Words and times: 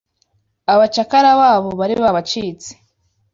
Abacakara 0.73 1.29
babo 1.39 1.69
bari 1.79 1.95
babacitse 2.03 2.69